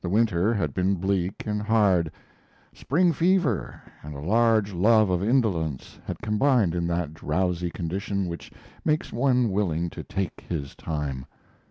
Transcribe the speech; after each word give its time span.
The 0.00 0.08
winter 0.08 0.54
had 0.54 0.72
been 0.72 0.94
bleak 0.94 1.42
and 1.46 1.60
hard. 1.60 2.10
"Spring 2.72 3.12
fever" 3.12 3.82
and 4.02 4.14
a 4.14 4.18
large 4.20 4.72
love 4.72 5.10
of 5.10 5.22
indolence 5.22 5.98
had 6.06 6.22
combined 6.22 6.74
in 6.74 6.86
that 6.86 7.12
drowsy 7.12 7.68
condition 7.68 8.26
which 8.26 8.50
makes 8.86 9.12
one 9.12 9.50
willing 9.50 9.90
to 9.90 10.02
take 10.02 10.46
his 10.48 10.74
time. 10.74 11.26